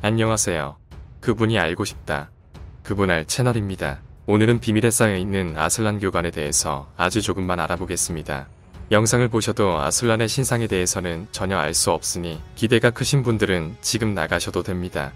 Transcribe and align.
안녕하세요. 0.00 0.76
그분이 1.20 1.58
알고 1.58 1.84
싶다. 1.84 2.30
그분 2.84 3.10
알 3.10 3.24
채널입니다. 3.24 3.98
오늘은 4.26 4.60
비밀에 4.60 4.90
쌓여있는 4.92 5.58
아슬란 5.58 5.98
교관에 5.98 6.30
대해서 6.30 6.88
아주 6.96 7.20
조금만 7.20 7.58
알아보겠습니다. 7.58 8.46
영상을 8.92 9.26
보셔도 9.28 9.80
아슬란의 9.80 10.28
신상에 10.28 10.68
대해서는 10.68 11.26
전혀 11.32 11.58
알 11.58 11.74
수 11.74 11.90
없으니 11.90 12.40
기대가 12.54 12.90
크신 12.90 13.24
분들은 13.24 13.76
지금 13.80 14.14
나가셔도 14.14 14.62
됩니다. 14.62 15.12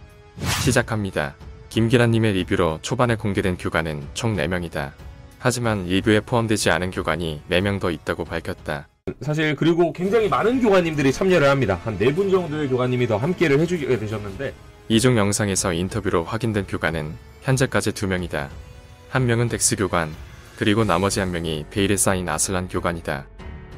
시작합니다. 0.65 1.37
김기란님의 1.69 2.33
리뷰로 2.33 2.81
초반에 2.83 3.15
공개된 3.15 3.59
교관은 3.59 4.03
총 4.15 4.35
4명이다. 4.37 4.91
하지만 5.39 5.85
리뷰에 5.85 6.21
포함되지 6.21 6.71
않은 6.71 6.91
교관이 6.91 7.41
4명 7.49 7.81
더 7.81 7.91
있다고 7.93 8.25
밝혔다. 8.25 8.89
사실 9.21 9.55
그리고 9.55 9.93
굉장히 9.93 10.29
많은 10.29 10.61
교관님들이 10.61 11.13
참여를 11.13 11.49
합니다. 11.49 11.81
한네분 11.85 12.31
정도의 12.31 12.69
교관님이 12.69 13.07
더 13.07 13.17
함께를 13.17 13.61
해주게 13.61 13.99
되셨는데 13.99 14.53
이중 14.89 15.17
영상에서 15.17 15.73
인터뷰로 15.73 16.25
확인된 16.25 16.67
교관은 16.67 17.15
현재까지 17.43 17.93
2명이다. 17.93 18.49
한 19.09 19.27
명은 19.27 19.49
덱스 19.49 19.77
교관, 19.77 20.13
그리고 20.57 20.85
나머지 20.85 21.21
한 21.21 21.31
명이 21.31 21.67
베일에 21.71 21.97
쌓인 21.97 22.29
아슬란 22.29 22.69
교관이다. 22.69 23.27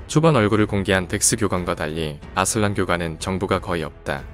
초반 0.06 0.37
얼굴을 0.37 0.66
공개한 0.66 1.09
덱스 1.09 1.37
교관과 1.37 1.74
달리 1.74 2.19
아슬란 2.34 2.74
교관은 2.74 3.19
정보가 3.20 3.60
거의 3.60 3.84
없다. 3.84 4.24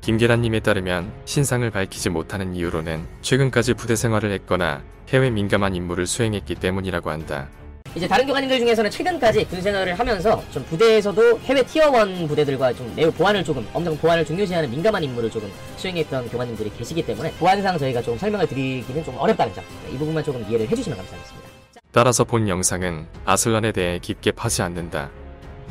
김계란님에 0.00 0.60
따르면 0.60 1.12
신상을 1.24 1.70
밝히지 1.70 2.10
못하는 2.10 2.54
이유로는 2.54 3.06
최근까지 3.22 3.74
부대 3.74 3.96
생활을 3.96 4.32
했거나 4.32 4.82
해외 5.08 5.30
민감한 5.30 5.74
임무를 5.74 6.06
수행했기 6.06 6.56
때문이라고 6.56 7.10
한다. 7.10 7.48
이제 7.94 8.08
다른 8.08 8.26
교관님들 8.26 8.58
중에서는 8.58 8.90
최근까지 8.90 9.44
군 9.44 9.62
생활을 9.62 9.96
하면서 9.96 10.42
좀 10.50 10.64
부대에서도 10.64 11.38
해외 11.40 11.62
tier 11.62 12.13
1 12.13 12.26
부대들과 12.26 12.72
좀 12.72 12.92
매우 12.96 13.10
보안을 13.12 13.44
조금 13.44 13.64
엄청 13.72 13.96
보안을 13.96 14.24
중요시하는 14.24 14.68
민감한 14.68 15.04
임무를 15.04 15.30
조금 15.30 15.50
수행했던 15.76 16.28
교관님들이 16.28 16.72
계시기 16.76 17.06
때문에 17.06 17.30
보안상 17.32 17.78
저희가 17.78 18.02
좀 18.02 18.18
설명을 18.18 18.48
드리기는 18.48 19.04
좀 19.04 19.16
어렵다는 19.16 19.54
점. 19.54 19.64
이 19.92 19.96
부분만 19.96 20.24
조금 20.24 20.44
이해를 20.48 20.68
해주시면 20.68 20.98
감사하겠습니다. 20.98 21.48
따라서 21.92 22.24
본 22.24 22.48
영상은 22.48 23.06
아슬란에 23.24 23.70
대해 23.70 24.00
깊게 24.00 24.32
파지 24.32 24.62
않는다. 24.62 25.10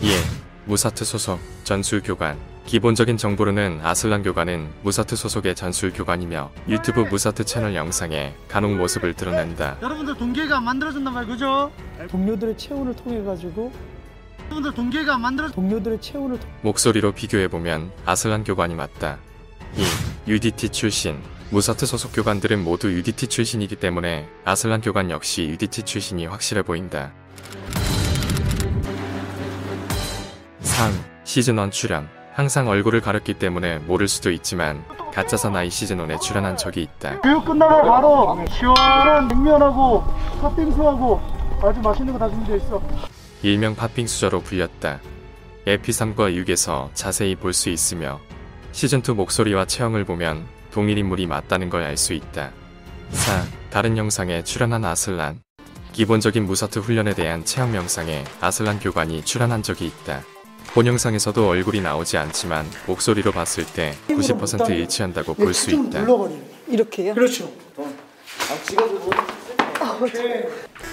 이에 0.02 0.16
무사트 0.66 1.03
소속 1.03 1.39
전술 1.66 2.02
교관 2.02 2.38
기본적인 2.66 3.17
정보로는 3.17 3.81
아슬란 3.83 4.23
교관은 4.23 4.69
무사트 4.83 5.16
소속의 5.16 5.53
전술 5.53 5.92
교관이며 5.94 6.50
유튜브 6.70 7.02
무사트 7.02 7.44
채널 7.44 7.75
영상에 7.75 8.33
간혹 8.47 8.75
모습을 8.78 9.14
드러낸다. 9.14 9.78
여러분들 9.81 10.16
동기가 10.17 10.59
만들어준단 10.59 11.14
말 11.14 11.25
그죠? 11.28 11.72
동료들의 12.09 12.58
체온을 12.58 12.95
통해 12.95 13.22
가지고 13.23 13.72
여러분들 14.45 14.73
동기가 14.73 15.17
만들어 15.17 15.50
동료들의 15.52 16.02
체온을 16.02 16.39
통- 16.39 16.50
목소리로 16.61 17.11
비교해 17.11 17.47
보면 17.47 17.92
아슬란 18.05 18.44
교관이 18.44 18.75
맞다. 18.75 19.17
2. 20.25 20.31
UDT 20.31 20.70
출신 20.70 21.20
무사트 21.52 21.86
소속 21.86 22.14
교관들은 22.14 22.64
모두 22.64 22.92
UDT 22.92 23.27
출신이기 23.27 23.75
때문에 23.75 24.27
아슬란 24.45 24.81
교관 24.81 25.11
역시 25.11 25.44
UDT 25.44 25.83
출신이 25.83 26.25
확실해 26.25 26.64
보인다. 26.64 27.11
3. 30.61 30.92
시즌1 31.25 31.72
출연 31.72 32.09
항상 32.34 32.67
얼굴을 32.67 33.02
가렸기 33.02 33.36
때문에 33.36 33.78
모를 33.80 34.08
수도 34.08 34.31
있지만 34.31 34.84
가짜 35.14 35.38
사나이 35.38 35.70
시즌1에 35.70 36.20
출연한 36.20 36.58
적이 36.58 36.81
있다. 36.84 37.20
교육 37.22 37.45
끝나고 37.45 37.88
바로 37.88 38.45
시원한 38.50 39.28
냉면하고 39.28 40.03
팥빙수하고 40.42 41.22
아주 41.64 41.80
맛있는 41.81 42.14
거 42.14 42.20
다 42.20 42.30
준비돼 42.30 42.58
있어 42.58 42.81
일명 43.44 43.76
팥빙 43.76 44.08
수저로 44.08 44.42
불렸다. 44.42 45.00
에피3과 45.67 46.34
6에서 46.45 46.89
자세히 46.94 47.36
볼 47.36 47.54
수 47.54 47.70
있으며 47.70 48.20
시즌2 48.72 49.14
목소리와 49.14 49.66
체형을 49.66 50.04
보면 50.04 50.45
동일 50.72 50.98
인물이 50.98 51.28
맞다는 51.28 51.70
걸 51.70 51.84
알 51.84 51.95
수 51.98 52.14
있다. 52.14 52.50
4. 53.11 53.44
다른 53.70 53.95
영상에 53.98 54.44
출연한 54.44 54.84
아슬란 54.86 55.39
기본적인 55.92 56.45
무사트 56.45 56.80
훈련에 56.80 57.14
대한 57.14 57.45
체험 57.45 57.76
영상에 57.76 58.23
아슬란 58.42 58.80
교관이 58.80 59.23
출연한 59.23 59.61
적이 59.61 59.86
있다. 59.88 60.21
본 60.73 60.88
영상에서도 60.88 61.48
얼굴이 61.48 61.82
나오지 61.82 62.17
않지만 62.17 62.66
목소리로 62.88 63.32
봤을 63.32 63.66
때 63.66 63.94
90% 64.08 64.70
일치한다고 64.72 65.34
볼 65.36 65.54
수 65.54 65.70
있다. 65.72 66.04
이렇게요? 66.67 67.14
그렇죠 67.14 67.52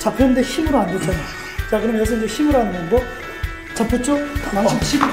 잡혔는데 0.01 0.43
힘으로 0.43 0.79
안 0.79 0.87
됐잖아 0.89 1.19
자 1.71 1.81
그럼 1.81 1.97
여기서 1.99 2.17
이제 2.19 2.27
힘으로 2.27 2.59
하는 2.59 2.73
멤버 2.73 2.99
잡혔죠? 3.75 4.19
망치 4.53 4.79
치고 4.85 5.07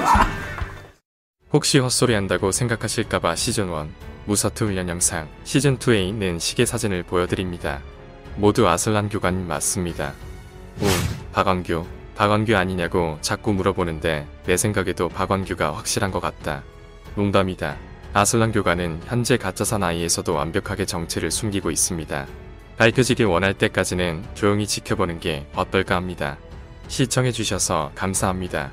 혹시 1.54 1.80
헛소리 1.80 2.14
한다고 2.14 2.52
생각하실까봐 2.52 3.36
시즌1 3.36 3.88
무사트 4.26 4.66
훈련 4.66 4.90
영상 4.90 5.30
시즌2에 5.46 6.06
있는 6.10 6.40
시계 6.40 6.66
사진을 6.66 7.04
보여드립니다. 7.04 7.82
모두 8.36 8.68
아슬란 8.68 9.08
교관님 9.08 9.48
맞습니다. 9.48 10.14
우, 10.82 10.86
박광규, 11.32 11.86
박광규 12.18 12.56
아니냐고 12.56 13.20
자꾸 13.22 13.54
물어보는데 13.54 14.28
내 14.48 14.58
생각에도 14.58 15.08
박광규가 15.08 15.76
확실한 15.76 16.10
것 16.12 16.20
같다. 16.20 16.64
농담이다. 17.16 17.78
아슬란 18.14 18.52
교관은 18.52 19.00
현재 19.06 19.38
가짜 19.38 19.64
사나이에서도 19.64 20.34
완벽하게 20.34 20.86
정체를 20.86 21.30
숨기고 21.30 21.70
있습니다. 21.70 22.26
밝혀지길 22.78 23.28
원할 23.28 23.54
때까지는 23.54 24.24
조용히 24.34 24.66
지켜보는 24.66 25.20
게 25.20 25.46
어떨까 25.56 25.96
합니다. 25.96 26.38
시청해주셔서 26.88 27.92
감사합니다. 27.94 28.72